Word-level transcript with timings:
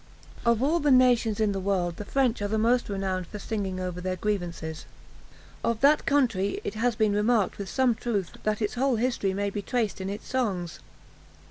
Of 0.47 0.63
all 0.63 0.79
the 0.79 0.89
nations 0.89 1.39
in 1.39 1.51
the 1.51 1.59
world 1.59 1.97
the 1.97 2.05
French 2.05 2.41
are 2.41 2.47
the 2.47 2.57
most 2.57 2.89
renowned 2.89 3.27
for 3.27 3.37
singing 3.37 3.79
over 3.79 4.01
their 4.01 4.15
grievances. 4.15 4.85
Of 5.63 5.81
that 5.81 6.07
country 6.07 6.59
it 6.63 6.73
has 6.73 6.95
been 6.95 7.13
remarked 7.13 7.59
with 7.59 7.69
some 7.69 7.93
truth, 7.93 8.31
that 8.41 8.63
its 8.63 8.73
whole 8.73 8.95
history 8.95 9.35
may 9.35 9.51
be 9.51 9.61
traced 9.61 10.01
in 10.01 10.09
its 10.09 10.27
songs. 10.27 10.79